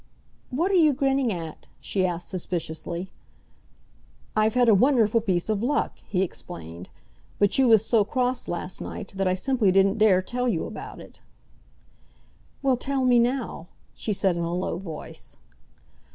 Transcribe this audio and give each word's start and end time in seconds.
"What 0.49 0.71
are 0.71 0.73
you 0.73 0.93
grinning 0.93 1.31
at?" 1.31 1.67
she 1.79 2.07
asked 2.07 2.27
suspiciously. 2.27 3.11
"I've 4.35 4.55
had 4.55 4.67
a 4.67 4.73
wonderful 4.73 5.21
piece 5.21 5.47
of 5.47 5.61
luck," 5.61 5.99
he 6.09 6.23
explained. 6.23 6.89
"But 7.37 7.55
you 7.59 7.67
was 7.67 7.85
so 7.85 8.03
cross 8.03 8.47
last 8.47 8.81
night 8.81 9.13
that 9.15 9.27
I 9.27 9.35
simply 9.35 9.71
didn't 9.71 9.99
dare 9.99 10.23
tell 10.23 10.47
you 10.47 10.65
about 10.65 10.99
it." 10.99 11.21
"Well, 12.63 12.77
tell 12.77 13.05
me 13.05 13.19
now," 13.19 13.67
she 13.93 14.11
said 14.11 14.35
in 14.35 14.43
a 14.43 14.55
low 14.55 14.79
voice. 14.79 15.37